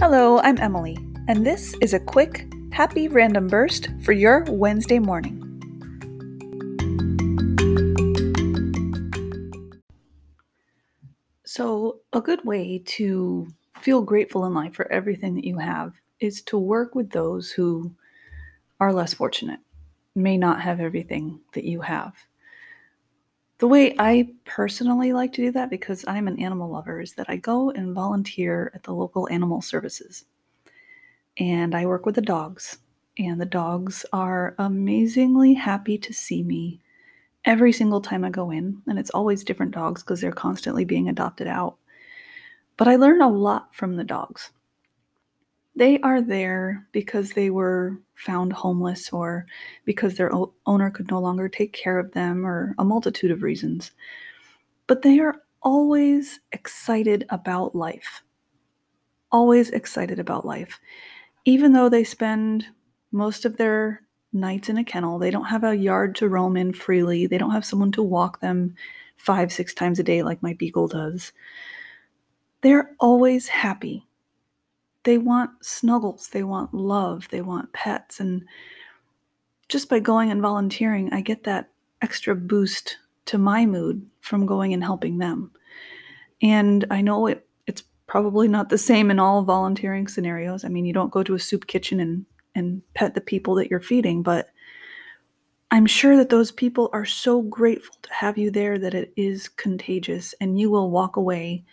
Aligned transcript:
Hello, 0.00 0.38
I'm 0.38 0.56
Emily, 0.56 0.96
and 1.28 1.46
this 1.46 1.74
is 1.82 1.92
a 1.92 2.00
quick, 2.00 2.50
happy 2.72 3.06
random 3.06 3.48
burst 3.48 3.90
for 4.02 4.12
your 4.12 4.44
Wednesday 4.48 4.98
morning. 4.98 5.36
So, 11.44 11.98
a 12.14 12.22
good 12.22 12.42
way 12.46 12.82
to 12.86 13.46
feel 13.78 14.00
grateful 14.00 14.46
in 14.46 14.54
life 14.54 14.72
for 14.72 14.90
everything 14.90 15.34
that 15.34 15.44
you 15.44 15.58
have 15.58 15.92
is 16.18 16.40
to 16.44 16.56
work 16.56 16.94
with 16.94 17.10
those 17.10 17.50
who 17.50 17.94
are 18.80 18.94
less 18.94 19.12
fortunate, 19.12 19.60
may 20.14 20.38
not 20.38 20.62
have 20.62 20.80
everything 20.80 21.40
that 21.52 21.64
you 21.64 21.82
have. 21.82 22.14
The 23.60 23.68
way 23.68 23.94
I 23.98 24.30
personally 24.46 25.12
like 25.12 25.34
to 25.34 25.42
do 25.42 25.52
that, 25.52 25.68
because 25.68 26.02
I'm 26.08 26.28
an 26.28 26.40
animal 26.40 26.70
lover, 26.70 26.98
is 27.02 27.12
that 27.12 27.28
I 27.28 27.36
go 27.36 27.70
and 27.70 27.94
volunteer 27.94 28.72
at 28.74 28.84
the 28.84 28.94
local 28.94 29.28
animal 29.28 29.60
services. 29.60 30.24
And 31.36 31.74
I 31.74 31.84
work 31.84 32.06
with 32.06 32.14
the 32.14 32.22
dogs. 32.22 32.78
And 33.18 33.38
the 33.38 33.44
dogs 33.44 34.06
are 34.14 34.54
amazingly 34.58 35.52
happy 35.52 35.98
to 35.98 36.14
see 36.14 36.42
me 36.42 36.80
every 37.44 37.70
single 37.70 38.00
time 38.00 38.24
I 38.24 38.30
go 38.30 38.50
in. 38.50 38.80
And 38.86 38.98
it's 38.98 39.10
always 39.10 39.44
different 39.44 39.74
dogs 39.74 40.02
because 40.02 40.22
they're 40.22 40.32
constantly 40.32 40.86
being 40.86 41.10
adopted 41.10 41.46
out. 41.46 41.76
But 42.78 42.88
I 42.88 42.96
learn 42.96 43.20
a 43.20 43.28
lot 43.28 43.74
from 43.74 43.96
the 43.96 44.04
dogs. 44.04 44.48
They 45.80 45.98
are 46.00 46.20
there 46.20 46.86
because 46.92 47.32
they 47.32 47.48
were 47.48 47.96
found 48.14 48.52
homeless 48.52 49.14
or 49.14 49.46
because 49.86 50.14
their 50.14 50.30
owner 50.66 50.90
could 50.90 51.10
no 51.10 51.18
longer 51.18 51.48
take 51.48 51.72
care 51.72 51.98
of 51.98 52.12
them 52.12 52.44
or 52.44 52.74
a 52.78 52.84
multitude 52.84 53.30
of 53.30 53.42
reasons. 53.42 53.90
But 54.86 55.00
they 55.00 55.20
are 55.20 55.36
always 55.62 56.38
excited 56.52 57.24
about 57.30 57.74
life. 57.74 58.22
Always 59.32 59.70
excited 59.70 60.18
about 60.18 60.44
life. 60.44 60.78
Even 61.46 61.72
though 61.72 61.88
they 61.88 62.04
spend 62.04 62.66
most 63.10 63.46
of 63.46 63.56
their 63.56 64.02
nights 64.34 64.68
in 64.68 64.76
a 64.76 64.84
kennel, 64.84 65.18
they 65.18 65.30
don't 65.30 65.46
have 65.46 65.64
a 65.64 65.74
yard 65.74 66.14
to 66.16 66.28
roam 66.28 66.58
in 66.58 66.74
freely, 66.74 67.26
they 67.26 67.38
don't 67.38 67.52
have 67.52 67.64
someone 67.64 67.92
to 67.92 68.02
walk 68.02 68.40
them 68.40 68.74
five, 69.16 69.50
six 69.50 69.72
times 69.72 69.98
a 69.98 70.02
day 70.02 70.22
like 70.22 70.42
my 70.42 70.52
beagle 70.52 70.88
does. 70.88 71.32
They're 72.60 72.94
always 73.00 73.48
happy 73.48 74.06
they 75.04 75.18
want 75.18 75.50
snuggles, 75.64 76.28
they 76.28 76.42
want 76.42 76.74
love, 76.74 77.28
they 77.30 77.40
want 77.40 77.72
pets. 77.72 78.20
And 78.20 78.44
just 79.68 79.88
by 79.88 80.00
going 80.00 80.30
and 80.30 80.42
volunteering, 80.42 81.12
I 81.12 81.20
get 81.20 81.44
that 81.44 81.70
extra 82.02 82.34
boost 82.34 82.98
to 83.26 83.38
my 83.38 83.66
mood 83.66 84.04
from 84.20 84.46
going 84.46 84.72
and 84.72 84.82
helping 84.82 85.18
them. 85.18 85.50
And 86.42 86.84
I 86.90 87.00
know 87.00 87.26
it, 87.26 87.46
it's 87.66 87.82
probably 88.06 88.48
not 88.48 88.68
the 88.68 88.78
same 88.78 89.10
in 89.10 89.18
all 89.18 89.42
volunteering 89.42 90.08
scenarios. 90.08 90.64
I 90.64 90.68
mean, 90.68 90.84
you 90.84 90.92
don't 90.92 91.12
go 91.12 91.22
to 91.22 91.34
a 91.34 91.38
soup 91.38 91.66
kitchen 91.66 92.00
and, 92.00 92.26
and 92.54 92.82
pet 92.94 93.14
the 93.14 93.20
people 93.20 93.54
that 93.56 93.70
you're 93.70 93.80
feeding, 93.80 94.22
but 94.22 94.48
I'm 95.70 95.86
sure 95.86 96.16
that 96.16 96.30
those 96.30 96.50
people 96.50 96.90
are 96.92 97.04
so 97.04 97.42
grateful 97.42 97.94
to 98.02 98.12
have 98.12 98.36
you 98.36 98.50
there 98.50 98.76
that 98.78 98.94
it 98.94 99.12
is 99.16 99.48
contagious 99.48 100.34
and 100.40 100.58
you 100.58 100.68
will 100.68 100.90
walk 100.90 101.16
away 101.16 101.64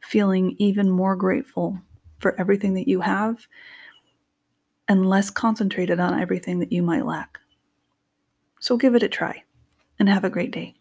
feeling 0.00 0.56
even 0.58 0.90
more 0.90 1.14
grateful 1.14 1.78
for 2.18 2.38
everything 2.40 2.74
that 2.74 2.88
you 2.88 3.00
have 3.00 3.46
and 4.88 5.06
less 5.06 5.30
concentrated 5.30 5.98
on 5.98 6.20
everything 6.20 6.58
that 6.58 6.72
you 6.72 6.82
might 6.82 7.06
lack. 7.06 7.38
So 8.60 8.76
give 8.76 8.94
it 8.94 9.02
a 9.02 9.08
try 9.08 9.42
and 9.98 10.08
have 10.08 10.24
a 10.24 10.30
great 10.30 10.50
day. 10.50 10.74